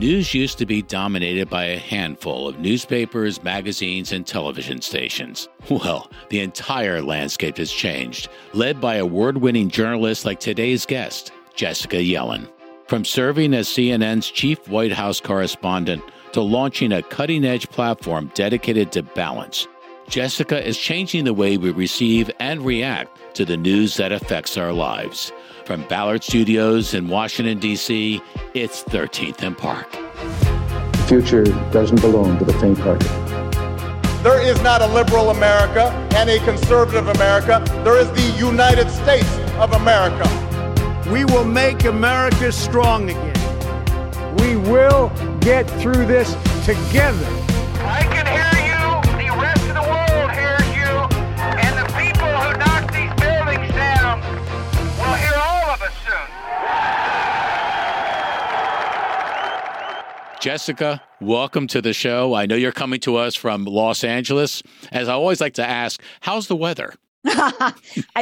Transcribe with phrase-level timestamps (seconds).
[0.00, 5.46] News used to be dominated by a handful of newspapers, magazines, and television stations.
[5.68, 11.96] Well, the entire landscape has changed, led by award winning journalists like today's guest, Jessica
[11.96, 12.48] Yellin.
[12.86, 18.92] From serving as CNN's chief White House correspondent to launching a cutting edge platform dedicated
[18.92, 19.68] to balance,
[20.08, 24.72] Jessica is changing the way we receive and react to the news that affects our
[24.72, 25.32] lives.
[25.64, 28.20] From Ballard Studios in Washington, D.C.,
[28.54, 29.90] it's 13th and Park.
[29.92, 33.08] The future doesn't belong to the faint-hearted.
[34.22, 37.64] There is not a liberal America and a conservative America.
[37.84, 40.28] There is the United States of America.
[41.10, 44.36] We will make America strong again.
[44.36, 45.10] We will
[45.40, 47.49] get through this together.
[60.40, 62.32] Jessica, welcome to the show.
[62.32, 64.62] I know you're coming to us from Los Angeles.
[64.90, 66.94] As I always like to ask, how's the weather?
[67.24, 67.74] I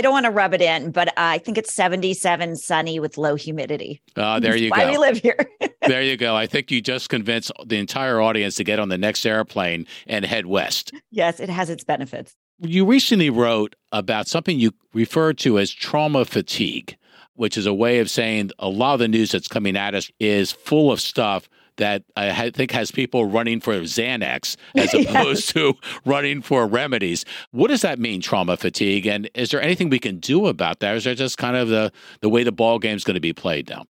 [0.02, 3.36] don't want to rub it in, but uh, I think it's 77 sunny with low
[3.36, 4.02] humidity.
[4.16, 4.77] Uh, there you go.
[4.77, 5.38] Why we live here.
[5.86, 6.34] there you go.
[6.34, 10.25] I think you just convinced the entire audience to get on the next airplane and
[10.25, 10.91] head west.
[11.12, 12.34] Yes, it has its benefits.
[12.58, 16.97] You recently wrote about something you referred to as trauma fatigue,
[17.34, 20.10] which is a way of saying a lot of the news that's coming at us
[20.19, 25.52] is full of stuff that I think has people running for Xanax as opposed yes.
[25.54, 27.24] to running for remedies.
[27.50, 29.06] What does that mean, trauma fatigue?
[29.06, 30.92] And is there anything we can do about that?
[30.92, 33.20] Or is that just kind of the, the way the ball game is going to
[33.20, 33.84] be played now?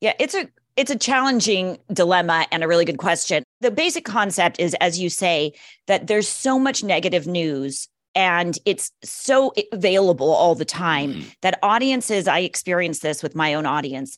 [0.00, 3.42] Yeah, it's a it's a challenging dilemma and a really good question.
[3.60, 5.52] The basic concept is, as you say,
[5.88, 11.28] that there's so much negative news and it's so available all the time mm-hmm.
[11.42, 14.16] that audiences i experience this with my own audience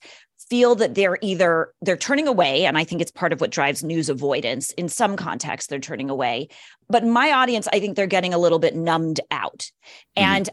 [0.53, 3.83] feel that they're either they're turning away and i think it's part of what drives
[3.83, 4.71] news avoidance.
[4.73, 6.49] In some contexts they're turning away.
[6.91, 9.71] But my audience i think they're getting a little bit numbed out.
[10.19, 10.29] Mm-hmm.
[10.29, 10.51] and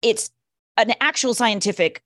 [0.00, 0.30] it's
[0.78, 2.02] an actual scientific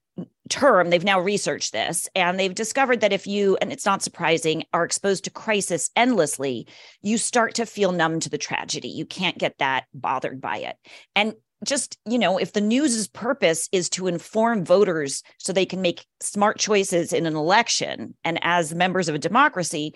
[0.49, 0.89] term.
[0.89, 4.83] They've now researched this and they've discovered that if you and it's not surprising are
[4.83, 6.67] exposed to crisis endlessly
[7.01, 8.89] you start to feel numb to the tragedy.
[8.89, 10.75] You can't get that bothered by it.
[11.15, 11.33] And
[11.65, 16.05] just you know if the news's purpose is to inform voters so they can make
[16.21, 19.93] smart choices in an election and as members of a democracy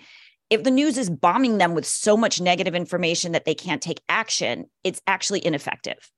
[0.50, 4.02] if the news is bombing them with so much negative information that they can't take
[4.08, 6.10] action it's actually ineffective.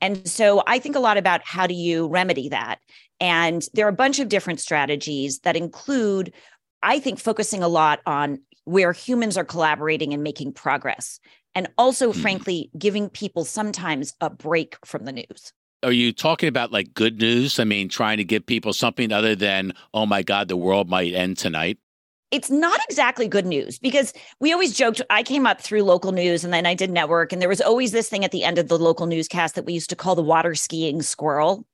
[0.00, 2.78] And so i think a lot about how do you remedy that.
[3.20, 6.34] And there are a bunch of different strategies that include
[6.82, 11.18] i think focusing a lot on where humans are collaborating and making progress
[11.54, 12.20] and also, mm.
[12.20, 15.52] frankly, giving people sometimes a break from the news.
[15.82, 17.58] Are you talking about like good news?
[17.58, 21.14] I mean, trying to give people something other than, oh my God, the world might
[21.14, 21.78] end tonight?
[22.30, 25.00] It's not exactly good news because we always joked.
[25.10, 27.90] I came up through local news and then I did network, and there was always
[27.90, 30.22] this thing at the end of the local newscast that we used to call the
[30.22, 31.66] water skiing squirrel.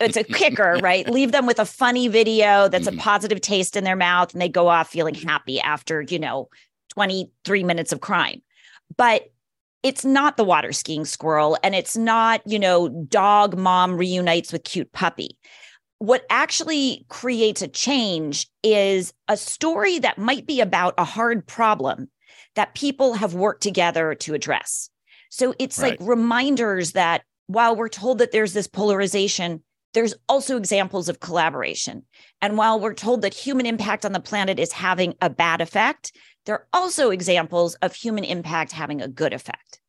[0.00, 1.06] It's a kicker, right?
[1.10, 3.00] Leave them with a funny video that's a mm-hmm.
[3.00, 6.48] positive taste in their mouth, and they go off feeling happy after, you know,
[6.94, 8.40] 23 minutes of crime
[8.96, 9.30] but
[9.82, 14.64] it's not the water skiing squirrel and it's not, you know, dog mom reunites with
[14.64, 15.36] cute puppy.
[15.98, 22.10] What actually creates a change is a story that might be about a hard problem
[22.54, 24.88] that people have worked together to address.
[25.28, 26.00] So it's right.
[26.00, 29.62] like reminders that while we're told that there's this polarization,
[29.94, 32.04] there's also examples of collaboration.
[32.42, 36.12] And while we're told that human impact on the planet is having a bad effect,
[36.44, 39.80] there are also examples of human impact having a good effect.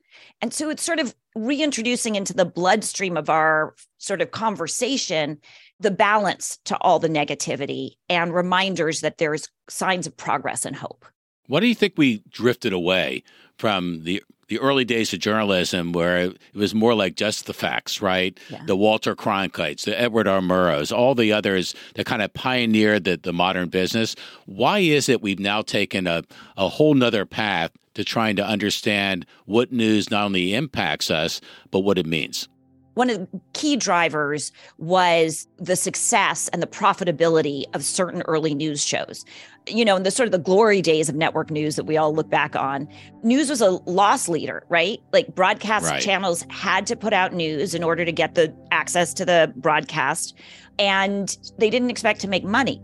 [0.41, 5.39] And so it's sort of reintroducing into the bloodstream of our sort of conversation
[5.79, 11.05] the balance to all the negativity and reminders that there's signs of progress and hope.
[11.47, 13.23] What do you think we drifted away
[13.57, 18.01] from the the early days of journalism where it was more like just the facts,
[18.01, 18.37] right?
[18.49, 18.63] Yeah.
[18.65, 20.39] The Walter Cronkites, the Edward R.
[20.39, 24.15] Murrows, all the others that kind of pioneered the, the modern business.
[24.45, 26.23] Why is it we've now taken a,
[26.57, 31.41] a whole nother path to trying to understand what news not only impacts us,
[31.71, 32.47] but what it means?
[32.95, 38.83] One of the key drivers was the success and the profitability of certain early news
[38.83, 39.23] shows.
[39.67, 42.13] You know, in the sort of the glory days of network news that we all
[42.13, 42.87] look back on,
[43.23, 44.99] news was a loss leader, right?
[45.11, 46.01] Like broadcast right.
[46.01, 50.37] channels had to put out news in order to get the access to the broadcast,
[50.79, 52.81] and they didn't expect to make money.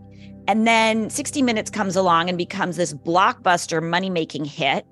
[0.48, 4.84] And then 60 Minutes comes along and becomes this blockbuster money making hit.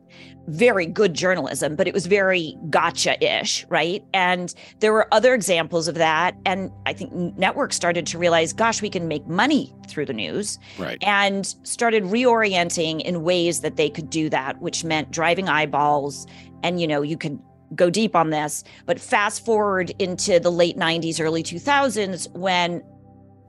[0.51, 4.05] Very good journalism, but it was very gotcha ish, right?
[4.13, 6.37] And there were other examples of that.
[6.45, 10.59] And I think networks started to realize, gosh, we can make money through the news.
[10.79, 10.99] Right.
[11.03, 16.27] And started reorienting in ways that they could do that, which meant driving eyeballs.
[16.63, 17.39] And, you know, you could
[17.75, 22.83] go deep on this, but fast forward into the late 90s, early 2000s, when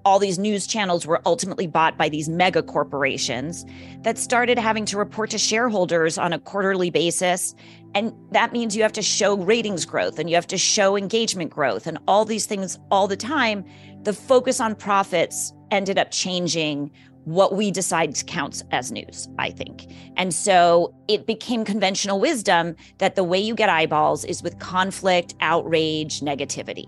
[0.05, 3.65] all these news channels were ultimately bought by these mega corporations
[4.01, 7.55] that started having to report to shareholders on a quarterly basis.
[7.93, 11.51] And that means you have to show ratings growth and you have to show engagement
[11.51, 13.65] growth and all these things all the time.
[14.03, 16.91] The focus on profits ended up changing
[17.25, 19.85] what we decide counts as news, I think.
[20.17, 25.35] And so it became conventional wisdom that the way you get eyeballs is with conflict,
[25.39, 26.85] outrage, negativity.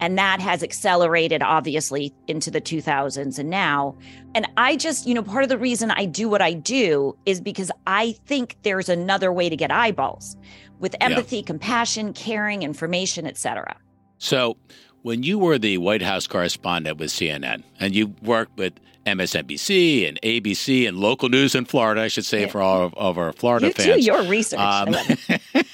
[0.00, 3.96] And that has accelerated, obviously, into the 2000s and now.
[4.34, 7.40] And I just, you know, part of the reason I do what I do is
[7.40, 10.36] because I think there's another way to get eyeballs
[10.78, 11.42] with empathy, yeah.
[11.42, 13.76] compassion, caring, information, etc.
[14.18, 14.56] So,
[15.02, 18.72] when you were the White House correspondent with CNN and you worked with
[19.06, 22.46] MSNBC and ABC and local news in Florida, I should say, yeah.
[22.48, 23.94] for all of, of, our Florida you fans.
[23.96, 24.58] Too, your research.
[24.58, 24.96] Um,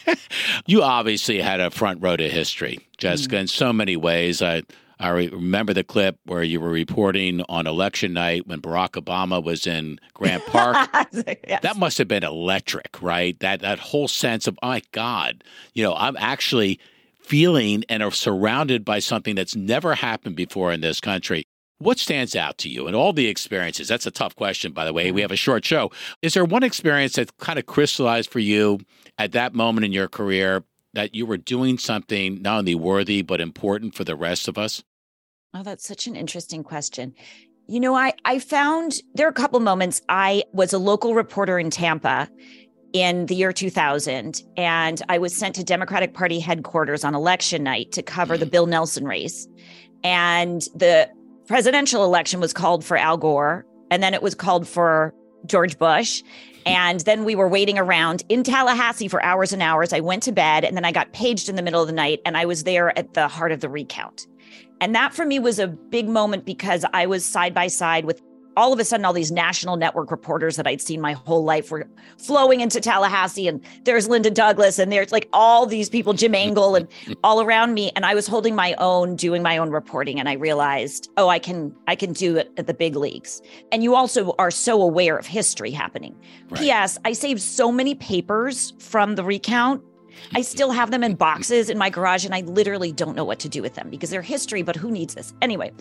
[0.67, 3.41] you obviously had a front row to history, Jessica, mm.
[3.41, 4.43] in so many ways.
[4.43, 4.63] I,
[5.01, 9.67] I remember the clip where you were reporting on election night when Barack Obama was
[9.67, 10.89] in Grant Park.
[11.13, 11.63] yes.
[11.63, 13.39] That must have been electric, right?
[13.41, 15.43] That that whole sense of, oh my God,
[15.75, 16.79] you know, I'm actually
[17.23, 21.47] feeling and are surrounded by something that's never happened before in this country.
[21.83, 23.89] What stands out to you in all the experiences?
[23.89, 25.11] That's a tough question, by the way.
[25.11, 25.91] We have a short show.
[26.23, 28.79] Is there one experience that kind of crystallized for you
[29.19, 30.63] at that moment in your career
[30.95, 34.85] that you were doing something not only worthy, but important for the rest of us?
[35.55, 37.15] Oh, that's such an interesting question.
[37.67, 40.03] You know, I, I found there are a couple moments.
[40.09, 42.29] I was a local reporter in Tampa
[42.93, 47.91] in the year 2000, and I was sent to Democratic Party headquarters on election night
[47.93, 48.53] to cover the mm.
[48.53, 49.49] Bill Nelson race.
[50.05, 51.09] And the
[51.53, 55.13] presidential election was called for Al Gore, and then it was called for
[55.45, 56.23] George Bush.
[56.65, 59.93] And then we were waiting around in Tallahassee for hours and hours.
[59.93, 62.21] I went to bed and then I got paged in the middle of the night
[62.25, 64.27] and I was there at the heart of the recount.
[64.81, 68.23] And that for me was a big moment because I was side by side with
[68.57, 71.71] all of a sudden all these national network reporters that I'd seen my whole life
[71.71, 71.87] were
[72.19, 76.75] flowing into Tallahassee and there's Linda Douglass and there's like all these people Jim Angle
[76.75, 76.89] and
[77.25, 80.35] all around me and I was holding my own doing my own reporting and I
[80.35, 84.35] realized oh I can I can do it at the big leagues and you also
[84.39, 86.15] are so aware of history happening
[86.51, 86.87] right.
[86.87, 89.83] ps I saved so many papers from the recount
[90.35, 93.39] I still have them in boxes in my garage and I literally don't know what
[93.41, 95.35] to do with them because they're history, but who needs this?
[95.43, 95.73] Anyway,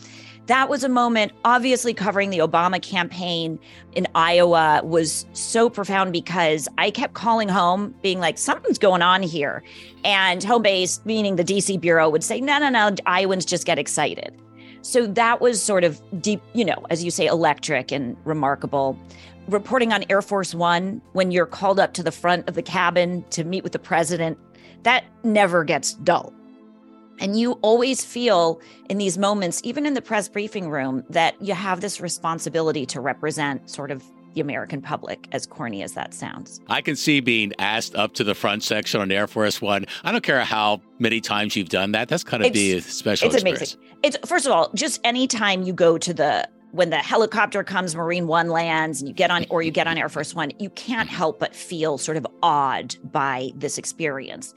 [0.48, 3.60] that was a moment, obviously, covering the Obama campaign
[3.94, 9.24] in Iowa was so profound because I kept calling home, being like, something's going on
[9.24, 9.64] here.
[10.04, 13.78] And home base, meaning the DC Bureau, would say, no, no, no, Iowans just get
[13.78, 14.36] excited.
[14.82, 18.98] So that was sort of deep, you know, as you say, electric and remarkable
[19.52, 23.24] reporting on Air Force One when you're called up to the front of the cabin
[23.32, 24.38] to meet with the president,
[24.84, 26.34] that never gets dull.
[27.20, 28.60] And you always feel
[28.90, 33.00] in these moments, even in the press briefing room, that you have this responsibility to
[33.00, 34.04] represent sort of
[34.34, 36.62] the American public, as corny as that sounds.
[36.70, 39.86] I can see being asked up to the front section on Air Force One.
[40.04, 42.08] I don't care how many times you've done that.
[42.08, 43.74] That's kind of be a special it's experience.
[43.74, 44.00] amazing.
[44.04, 48.28] It's first of all, just anytime you go to the when the helicopter comes, Marine
[48.28, 51.10] One lands, and you get on, or you get on Air Force One, you can't
[51.10, 54.54] help but feel sort of awed by this experience.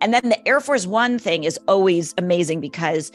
[0.00, 3.12] And then the Air Force One thing is always amazing because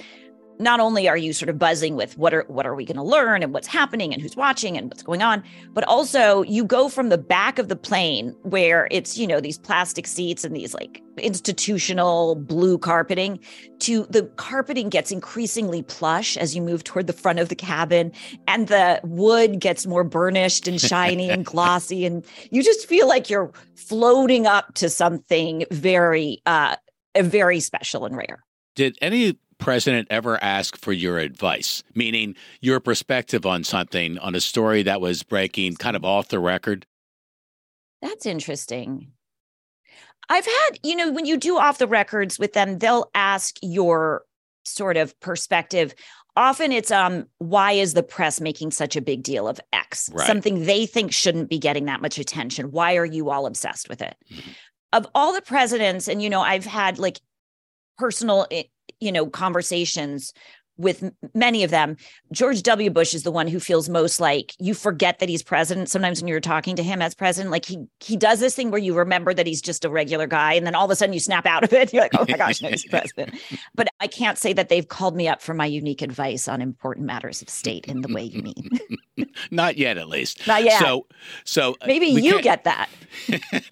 [0.63, 3.03] not only are you sort of buzzing with what are what are we going to
[3.03, 5.43] learn and what's happening and who's watching and what's going on
[5.73, 9.57] but also you go from the back of the plane where it's you know these
[9.57, 13.39] plastic seats and these like institutional blue carpeting
[13.79, 18.11] to the carpeting gets increasingly plush as you move toward the front of the cabin
[18.47, 23.29] and the wood gets more burnished and shiny and glossy and you just feel like
[23.29, 26.75] you're floating up to something very uh
[27.21, 28.43] very special and rare.
[28.75, 34.41] Did any president ever ask for your advice, meaning your perspective on something, on a
[34.41, 36.85] story that was breaking kind of off the record?
[38.01, 39.11] That's interesting.
[40.29, 44.23] I've had, you know, when you do off the records with them, they'll ask your
[44.65, 45.93] sort of perspective.
[46.35, 50.09] Often it's um why is the press making such a big deal of X?
[50.13, 50.25] Right.
[50.25, 52.71] Something they think shouldn't be getting that much attention.
[52.71, 54.15] Why are you all obsessed with it?
[54.31, 54.51] Mm-hmm.
[54.93, 57.19] Of all the presidents and you know, I've had like
[57.97, 58.63] personal eh,
[59.03, 60.33] you know conversations
[60.77, 61.97] with many of them,
[62.31, 62.89] George W.
[62.89, 65.89] Bush is the one who feels most like you forget that he's president.
[65.89, 68.79] Sometimes when you're talking to him as president, like he he does this thing where
[68.79, 71.19] you remember that he's just a regular guy, and then all of a sudden you
[71.19, 71.93] snap out of it.
[71.93, 73.35] You're like, oh my gosh, no, he's president.
[73.75, 77.05] But I can't say that they've called me up for my unique advice on important
[77.05, 79.27] matters of state in the way you mean.
[79.51, 80.45] Not yet, at least.
[80.47, 80.79] Not yet.
[80.79, 81.07] So,
[81.43, 82.89] so uh, maybe you get that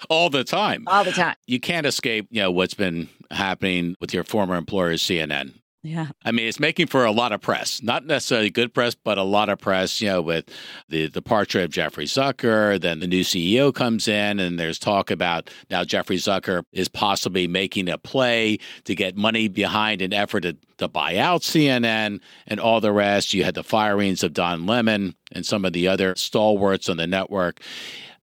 [0.10, 0.84] all the time.
[0.88, 1.36] All the time.
[1.46, 5.62] You can't escape, you know, what's been happening with your former employer, CNN.
[5.84, 6.10] Yeah.
[6.24, 9.24] I mean, it's making for a lot of press, not necessarily good press, but a
[9.24, 10.46] lot of press, you know, with
[10.90, 12.80] the departure of Jeffrey Zucker.
[12.80, 17.48] Then the new CEO comes in, and there's talk about now Jeffrey Zucker is possibly
[17.48, 22.60] making a play to get money behind an effort to, to buy out CNN and
[22.60, 23.34] all the rest.
[23.34, 27.08] You had the firings of Don Lemon and some of the other stalwarts on the
[27.08, 27.60] network.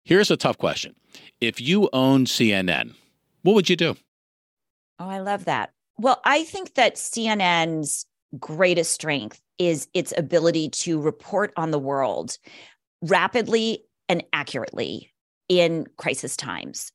[0.03, 0.97] Here's a tough question
[1.41, 2.95] If you own CNN,
[3.43, 3.97] what would you do?
[4.99, 5.71] Oh, I love that.
[5.99, 8.07] Well, I think that CNN's
[8.39, 12.39] greatest strength is its ability to report on the world
[13.03, 15.13] rapidly and accurately
[15.49, 16.93] in crisis times.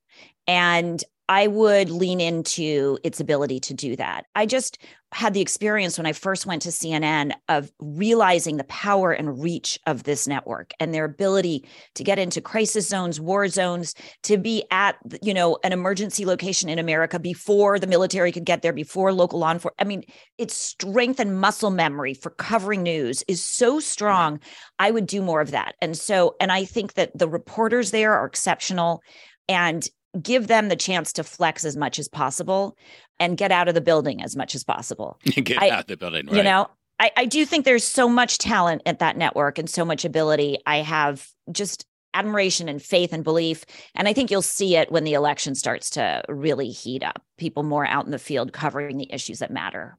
[0.48, 4.25] And I would lean into its ability to do that.
[4.36, 4.79] I just
[5.12, 9.80] had the experience when I first went to CNN of realizing the power and reach
[9.88, 14.63] of this network and their ability to get into crisis zones, war zones, to be
[14.72, 19.12] at you know an emergency location in America before the military could get there, before
[19.12, 19.75] local law enforcement.
[19.80, 20.04] I mean,
[20.38, 24.39] its strength and muscle memory for covering news is so strong.
[24.78, 28.13] I would do more of that, and so and I think that the reporters there
[28.13, 29.01] are exceptional.
[29.48, 29.88] And
[30.22, 32.78] give them the chance to flex as much as possible
[33.20, 35.20] and get out of the building as much as possible.
[35.24, 36.38] get I, out of the building, right.
[36.38, 36.68] You know,
[37.00, 40.60] I, I do think there's so much talent at that network and so much ability.
[40.66, 43.66] I have just admiration and faith and belief.
[43.96, 47.63] And I think you'll see it when the election starts to really heat up, people
[47.63, 49.98] more out in the field covering the issues that matter.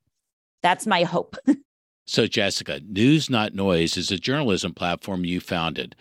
[0.63, 1.37] That's my hope.
[2.11, 5.95] so, Jessica, News Not Noise is a journalism platform you founded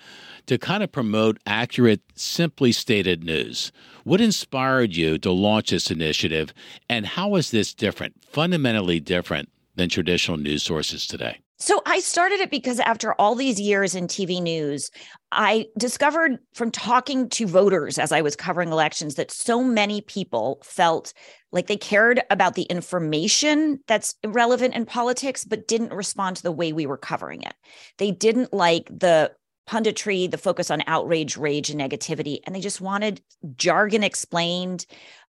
[0.47, 3.71] to kind of promote accurate, simply stated news.
[4.05, 6.51] What inspired you to launch this initiative,
[6.89, 11.41] and how is this different, fundamentally different than traditional news sources today?
[11.61, 14.89] So I started it because after all these years in TV news,
[15.33, 20.61] I discovered from talking to voters as I was covering elections that so many people
[20.63, 21.13] felt
[21.51, 26.51] like they cared about the information that's relevant in politics, but didn't respond to the
[26.51, 27.53] way we were covering it.
[27.97, 29.33] They didn't like the
[29.69, 32.39] punditry, the focus on outrage, rage, and negativity.
[32.45, 33.21] And they just wanted
[33.55, 34.85] jargon explained,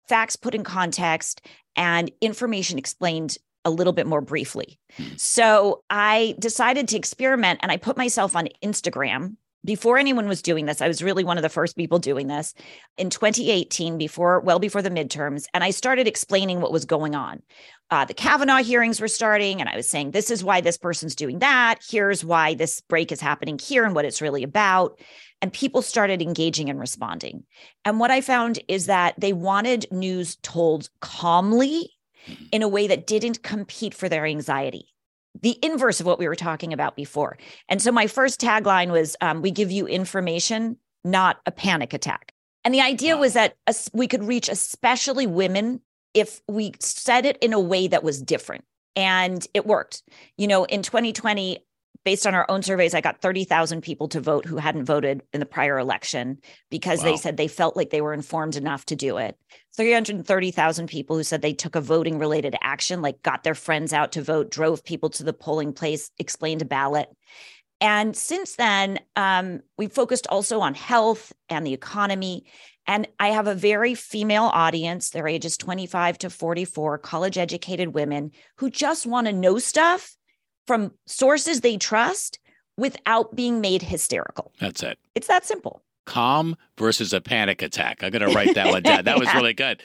[0.07, 1.41] facts put in context,
[1.75, 3.37] and information explained
[3.69, 4.79] a little bit more briefly.
[4.97, 5.03] Hmm.
[5.17, 9.35] So I decided to experiment and I put myself on Instagram
[9.65, 12.53] before anyone was doing this, I was really one of the first people doing this
[12.97, 17.41] in 2018, before well before the midterms, and I started explaining what was going on.
[17.91, 21.15] Uh, the Kavanaugh hearings were starting, and I was saying, "This is why this person's
[21.15, 21.79] doing that.
[21.87, 24.99] Here's why this break is happening here, and what it's really about."
[25.41, 27.43] And people started engaging and responding.
[27.83, 31.91] And what I found is that they wanted news told calmly.
[32.51, 34.93] In a way that didn't compete for their anxiety
[35.41, 37.37] the inverse of what we were talking about before.
[37.67, 42.33] And so my first tagline was um, We give you information, not a panic attack.
[42.63, 43.21] And the idea wow.
[43.21, 43.55] was that
[43.93, 45.81] we could reach especially women
[46.13, 48.65] if we said it in a way that was different.
[48.95, 50.03] And it worked.
[50.37, 51.59] You know, in 2020,
[52.03, 55.39] based on our own surveys, I got 30,000 people to vote who hadn't voted in
[55.39, 56.39] the prior election
[56.69, 57.05] because wow.
[57.05, 59.37] they said they felt like they were informed enough to do it.
[59.75, 64.13] 330,000 people who said they took a voting related action, like got their friends out
[64.13, 67.09] to vote, drove people to the polling place, explained a ballot.
[67.81, 72.45] And since then, um, we focused also on health and the economy.
[72.87, 75.11] And I have a very female audience.
[75.11, 80.15] Their ages 25 to 44, college educated women who just want to know stuff
[80.69, 82.37] from sources they trust
[82.77, 84.51] without being made hysterical.
[84.59, 84.99] That's it.
[85.15, 85.81] It's that simple.
[86.05, 88.03] Calm versus a panic attack.
[88.03, 89.03] I'm going to write that one down.
[89.05, 89.19] That yeah.
[89.19, 89.81] was really good.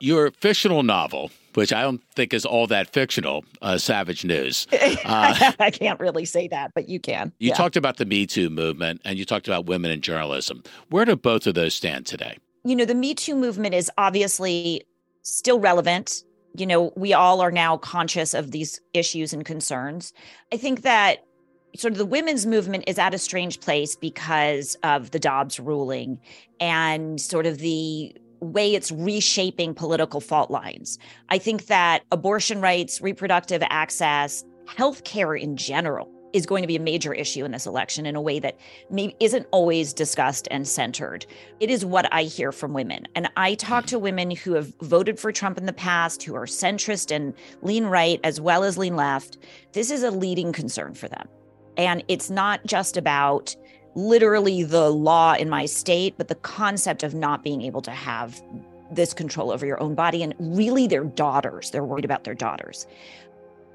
[0.00, 4.66] Your fictional novel, which I don't think is all that fictional, uh, Savage News.
[5.04, 7.32] Uh, I can't really say that, but you can.
[7.38, 7.54] You yeah.
[7.54, 10.64] talked about the Me Too movement and you talked about women in journalism.
[10.90, 12.38] Where do both of those stand today?
[12.64, 14.82] You know, the Me Too movement is obviously
[15.22, 16.24] still relevant
[16.56, 20.12] you know, we all are now conscious of these issues and concerns.
[20.52, 21.24] I think that
[21.76, 26.20] sort of the women's movement is at a strange place because of the Dobbs ruling
[26.60, 30.98] and sort of the way it's reshaping political fault lines.
[31.30, 36.80] I think that abortion rights, reproductive access, healthcare in general is going to be a
[36.80, 38.58] major issue in this election in a way that
[38.90, 41.24] maybe isn't always discussed and centered.
[41.60, 43.06] It is what I hear from women.
[43.14, 46.44] And I talk to women who have voted for Trump in the past, who are
[46.44, 49.38] centrist and lean right as well as lean left.
[49.72, 51.28] This is a leading concern for them.
[51.76, 53.54] And it's not just about
[53.94, 58.42] literally the law in my state, but the concept of not being able to have
[58.90, 61.70] this control over your own body and really their daughters.
[61.70, 62.86] They're worried about their daughters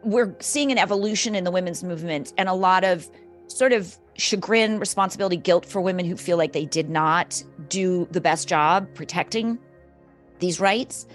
[0.03, 3.09] we're seeing an evolution in the women's movement and a lot of
[3.47, 8.21] sort of chagrin, responsibility, guilt for women who feel like they did not do the
[8.21, 9.57] best job protecting
[10.39, 11.07] these rights.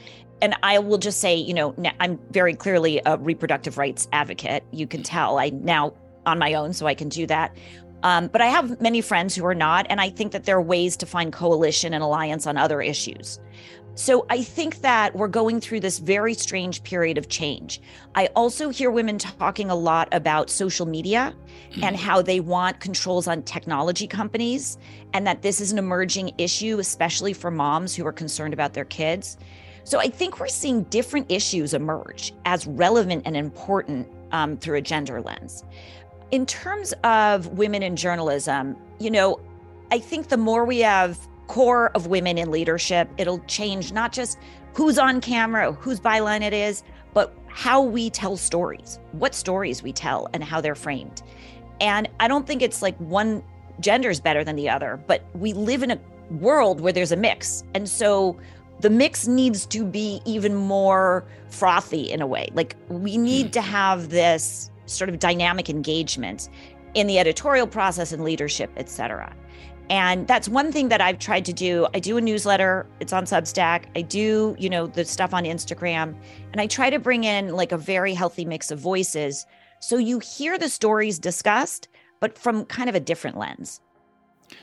[0.43, 4.65] And I will just say, you know, I'm very clearly a reproductive rights advocate.
[4.73, 5.95] You can tell I now
[6.27, 7.57] on my own, so I can do that.
[8.03, 9.87] Um, but I have many friends who are not.
[9.89, 13.39] And I think that there are ways to find coalition and alliance on other issues.
[13.97, 17.81] So I think that we're going through this very strange period of change.
[18.17, 21.33] I also hear women talking a lot about social media
[21.81, 24.79] and how they want controls on technology companies,
[25.13, 28.85] and that this is an emerging issue, especially for moms who are concerned about their
[28.85, 29.39] kids.
[29.85, 34.83] So I think we're seeing different issues emerge as relevant and important um, through a
[34.83, 35.63] gender lens.
[36.33, 39.39] In terms of women in journalism, you know,
[39.93, 43.09] I think the more we have core of women in leadership.
[43.19, 44.39] It'll change not just
[44.75, 46.83] who's on camera, whose byline it is,
[47.13, 51.23] but how we tell stories, what stories we tell, and how they're framed.
[51.81, 53.43] And I don't think it's like one
[53.81, 57.17] gender is better than the other, but we live in a world where there's a
[57.17, 57.63] mix.
[57.75, 58.39] And so
[58.81, 62.49] the mix needs to be even more frothy in a way.
[62.55, 66.49] Like we need to have this sort of dynamic engagement
[66.95, 69.35] in the editorial process and leadership, et cetera.
[69.91, 71.87] And that's one thing that I've tried to do.
[71.95, 73.85] I do a newsletter, it's on Substack.
[73.95, 76.15] I do, you know, the stuff on Instagram,
[76.53, 79.47] and I try to bring in like a very healthy mix of voices.
[79.81, 81.89] So you hear the stories discussed,
[82.21, 83.81] but from kind of a different lens.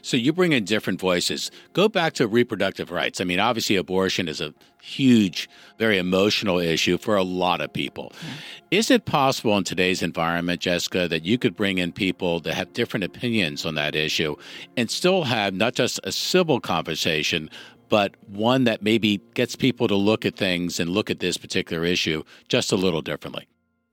[0.02, 1.52] So you bring in different voices.
[1.74, 3.22] Go back to reproductive rights.
[3.22, 8.12] I mean, obviously, abortion is a huge, very emotional issue for a lot of people.
[8.24, 8.80] Yeah.
[8.80, 12.74] Is it possible in today's environment, Jessica, that you could bring in people that have
[12.74, 14.36] different opinions on that issue
[14.78, 17.50] and still have not just a civil conversation,
[17.90, 21.84] but one that maybe gets people to look at things and look at this particular
[21.86, 23.48] issue just a little differently?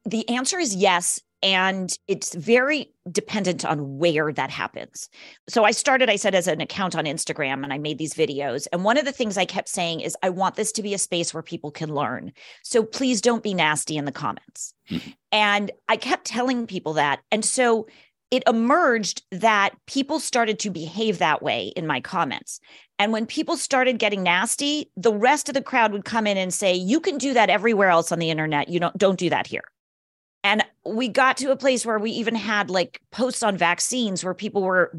[0.05, 5.09] The answer is yes and it's very dependent on where that happens.
[5.49, 8.67] So I started, I said, as an account on Instagram and I made these videos.
[8.73, 10.99] And one of the things I kept saying is, I want this to be a
[10.99, 12.33] space where people can learn.
[12.63, 14.75] So please don't be nasty in the comments.
[14.91, 15.11] Mm-hmm.
[15.33, 17.21] And I kept telling people that.
[17.31, 17.87] And so
[18.31, 22.61] it emerged that people started to behave that way in my comments.
[22.99, 26.53] And when people started getting nasty, the rest of the crowd would come in and
[26.53, 28.69] say, "You can do that everywhere else on the internet.
[28.69, 29.63] You don't don't do that here."
[30.49, 34.33] And we got to a place where we even had like posts on vaccines where
[34.33, 34.91] people were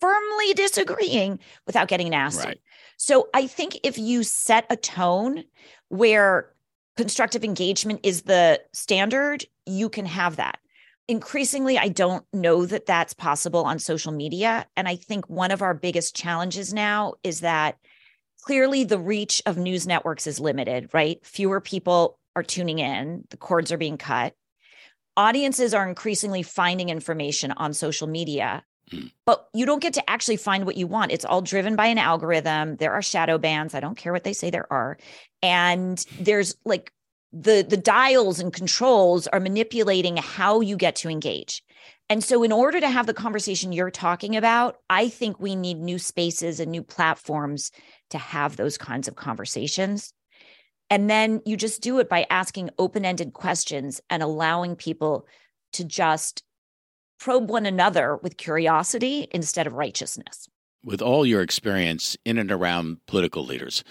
[0.00, 2.48] firmly disagreeing without getting nasty.
[2.48, 2.60] Right.
[2.96, 5.44] So I think if you set a tone
[5.88, 6.50] where
[6.96, 10.58] constructive engagement is the standard, you can have that.
[11.08, 14.64] Increasingly, I don't know that that's possible on social media.
[14.78, 17.76] And I think one of our biggest challenges now is that
[18.40, 21.18] clearly the reach of news networks is limited, right?
[21.22, 24.34] Fewer people are tuning in, the cords are being cut
[25.20, 29.08] audiences are increasingly finding information on social media hmm.
[29.26, 31.12] but you don't get to actually find what you want.
[31.12, 32.76] It's all driven by an algorithm.
[32.76, 33.74] There are shadow bans.
[33.74, 34.96] i don't care what they say there are.
[35.42, 36.90] And there's like
[37.32, 41.62] the the dials and controls are manipulating how you get to engage.
[42.08, 45.78] And so in order to have the conversation you're talking about i think we need
[45.78, 47.70] new spaces and new platforms
[48.08, 50.12] to have those kinds of conversations
[50.90, 55.26] and then you just do it by asking open ended questions and allowing people
[55.72, 56.42] to just
[57.20, 60.48] probe one another with curiosity instead of righteousness.
[60.84, 63.84] With all your experience in and around political leaders,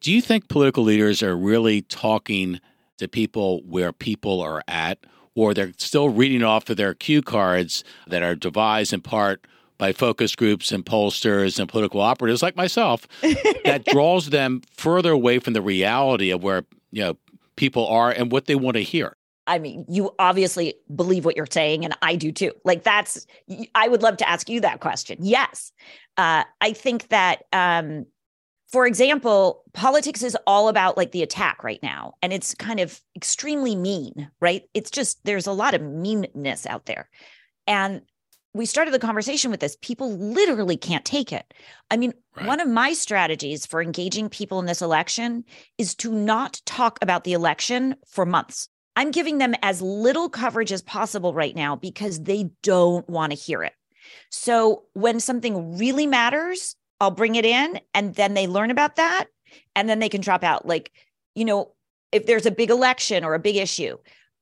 [0.00, 2.60] do you think political leaders are really talking
[2.98, 4.98] to people where people are at,
[5.34, 9.46] or they're still reading off of their cue cards that are devised in part
[9.78, 13.06] by focus groups and pollsters and political operatives like myself
[13.64, 17.16] that draws them further away from the reality of where you know
[17.56, 19.16] people are and what they want to hear.
[19.46, 22.52] I mean, you obviously believe what you're saying, and I do too.
[22.64, 23.26] Like that's,
[23.74, 25.18] I would love to ask you that question.
[25.20, 25.72] Yes,
[26.16, 28.06] uh, I think that, um,
[28.72, 33.00] for example, politics is all about like the attack right now, and it's kind of
[33.14, 34.68] extremely mean, right?
[34.74, 37.08] It's just there's a lot of meanness out there,
[37.68, 38.02] and
[38.56, 39.76] we started the conversation with this.
[39.82, 41.52] People literally can't take it.
[41.90, 42.46] I mean, right.
[42.46, 45.44] one of my strategies for engaging people in this election
[45.78, 48.68] is to not talk about the election for months.
[48.96, 53.38] I'm giving them as little coverage as possible right now because they don't want to
[53.38, 53.74] hear it.
[54.30, 59.26] So when something really matters, I'll bring it in and then they learn about that
[59.74, 60.66] and then they can drop out.
[60.66, 60.92] Like,
[61.34, 61.72] you know,
[62.10, 63.98] if there's a big election or a big issue,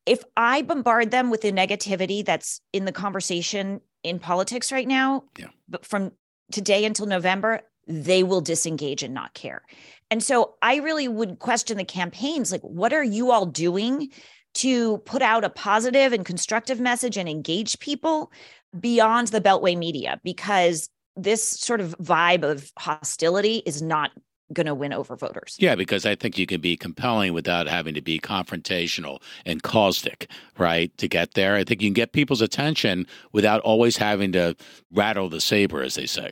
[0.07, 5.25] if I bombard them with the negativity that's in the conversation in politics right now,
[5.39, 5.49] yeah.
[5.69, 6.13] but from
[6.53, 9.63] today until November, they will disengage and not care.
[10.11, 14.11] And so I really would question the campaigns like, what are you all doing
[14.55, 18.31] to put out a positive and constructive message and engage people
[18.79, 20.21] beyond the Beltway media?
[20.23, 24.11] Because this sort of vibe of hostility is not
[24.55, 25.57] going to win over voters.
[25.59, 30.31] Yeah, because I think you can be compelling without having to be confrontational and caustic,
[30.59, 30.97] right?
[30.99, 31.57] To get there.
[31.57, 34.57] I think you can get people's attention without always having to
[34.93, 36.31] rattle the saber, as they say.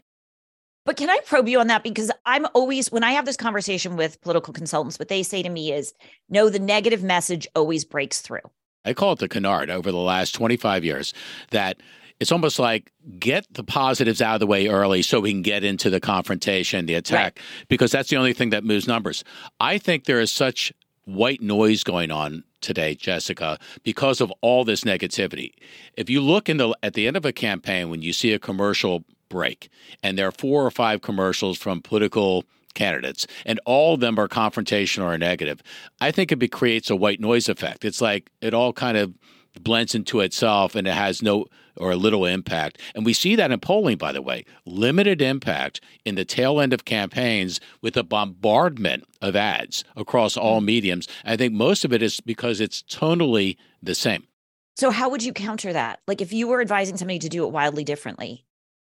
[0.84, 1.84] But can I probe you on that?
[1.84, 5.48] Because I'm always, when I have this conversation with political consultants, what they say to
[5.48, 5.94] me is
[6.28, 8.40] no, the negative message always breaks through.
[8.84, 11.14] I call it the canard over the last 25 years
[11.50, 11.80] that
[12.22, 15.64] it's almost like get the positives out of the way early so we can get
[15.64, 17.66] into the confrontation, the attack, right.
[17.68, 19.24] because that's the only thing that moves numbers.
[19.60, 20.72] I think there is such
[21.04, 25.52] white noise going on today, Jessica, because of all this negativity.
[25.96, 28.38] If you look in the at the end of a campaign when you see a
[28.38, 29.70] commercial break.
[30.02, 34.28] And there are four or five commercials from political candidates, and all of them are
[34.28, 35.62] confrontational or negative.
[36.00, 37.84] I think it creates a white noise effect.
[37.84, 39.14] It's like it all kind of
[39.60, 42.78] blends into itself and it has no or little impact.
[42.94, 46.72] And we see that in polling, by the way, limited impact in the tail end
[46.72, 50.66] of campaigns with a bombardment of ads across all mm.
[50.66, 51.08] mediums.
[51.24, 54.26] I think most of it is because it's tonally the same.
[54.76, 56.00] So, how would you counter that?
[56.06, 58.44] Like, if you were advising somebody to do it wildly differently,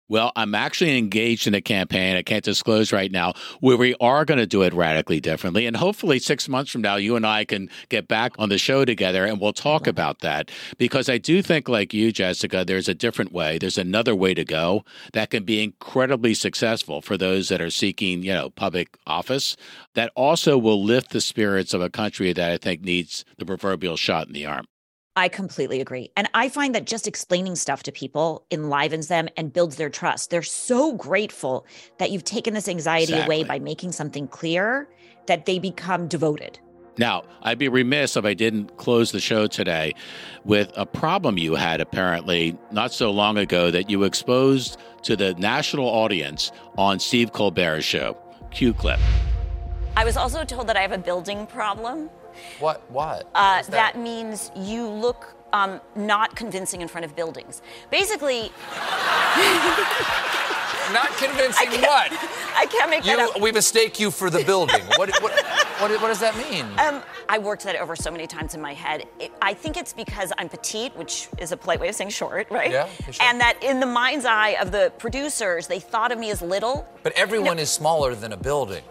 [0.10, 4.26] well, I'm actually engaged in a campaign I can't disclose right now where we are
[4.26, 5.66] going to do it radically differently.
[5.66, 8.86] And hopefully, six months from now, you and I can get back on the show
[8.86, 10.50] together and we'll talk about that.
[10.78, 13.58] Because I do think, like you, Jessica, there's a different way.
[13.58, 18.24] There's another way to go that can be incredibly successful for those that are seeking,
[18.24, 19.58] you know, public office
[19.94, 23.98] that also will lift the spirits of a country that I think needs the proverbial
[23.98, 24.68] shot in the arm.
[25.18, 26.12] I completely agree.
[26.16, 30.30] And I find that just explaining stuff to people enlivens them and builds their trust.
[30.30, 31.66] They're so grateful
[31.98, 33.38] that you've taken this anxiety exactly.
[33.38, 34.88] away by making something clear
[35.26, 36.60] that they become devoted.
[37.00, 39.96] Now, I'd be remiss if I didn't close the show today
[40.46, 45.34] with a problem you had apparently not so long ago that you exposed to the
[45.36, 48.16] national audience on Steve Colbert's show.
[48.52, 49.00] Cue clip.
[49.96, 52.12] I was also told that I have a building problem.
[52.60, 52.90] What?
[52.92, 53.30] What?
[53.36, 53.72] Uh, that?
[53.72, 53.98] that?
[53.98, 57.62] means you look um, not convincing in front of buildings.
[57.90, 58.52] Basically.
[60.94, 62.12] not convincing I what?
[62.58, 63.42] I can't make you, that up.
[63.42, 64.82] We mistake you for the building.
[64.96, 66.66] what, what, what, what, does that mean?
[66.80, 69.06] Um, I worked that over so many times in my head.
[69.20, 72.50] It, I think it's because I'm petite, which is a polite way of saying short,
[72.50, 72.72] right?
[72.72, 72.90] Yeah.
[73.12, 73.14] Sure.
[73.22, 76.88] And that in the mind's eye of the producers, they thought of me as little.
[77.04, 77.64] But everyone no.
[77.64, 78.84] is smaller than a building.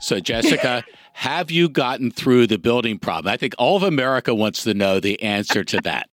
[0.00, 3.32] So, Jessica, have you gotten through the building problem?
[3.32, 6.08] I think all of America wants to know the answer to that.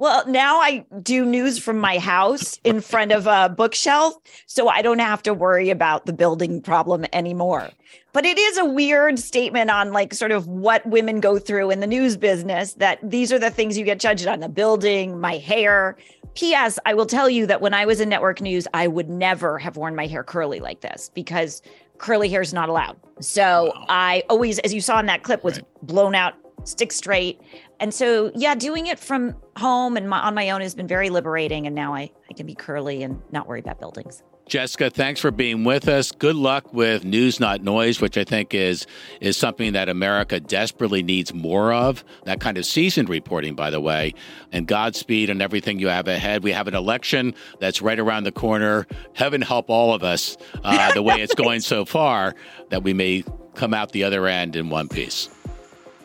[0.00, 4.14] Well, now I do news from my house in front of a bookshelf,
[4.46, 7.70] so I don't have to worry about the building problem anymore.
[8.12, 11.78] But it is a weird statement on like sort of what women go through in
[11.78, 15.36] the news business that these are the things you get judged on the building, my
[15.36, 15.96] hair.
[16.34, 16.80] P.S.
[16.84, 19.76] I will tell you that when I was in network news, I would never have
[19.76, 21.62] worn my hair curly like this because
[22.04, 22.98] curly hair is not allowed.
[23.20, 23.86] So wow.
[23.88, 25.66] I always, as you saw in that clip, was right.
[25.82, 27.40] blown out, stick straight.
[27.80, 31.08] And so, yeah, doing it from home and my, on my own has been very
[31.08, 31.66] liberating.
[31.66, 34.22] And now I, I can be curly and not worry about buildings.
[34.46, 36.12] Jessica, thanks for being with us.
[36.12, 38.86] Good luck with News Not Noise, which I think is
[39.20, 42.04] is something that America desperately needs more of.
[42.24, 44.12] That kind of seasoned reporting, by the way.
[44.52, 46.44] And Godspeed and everything you have ahead.
[46.44, 48.86] We have an election that's right around the corner.
[49.14, 52.34] Heaven help all of us uh, the way it's going so far
[52.68, 55.30] that we may come out the other end in one piece.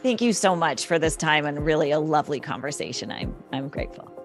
[0.02, 3.12] Thank you so much for this time and really a lovely conversation.
[3.12, 4.19] I'm I'm grateful.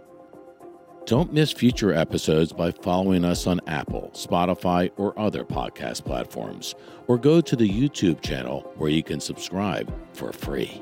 [1.06, 6.74] Don't miss future episodes by following us on Apple, Spotify, or other podcast platforms,
[7.08, 10.80] or go to the YouTube channel where you can subscribe for free.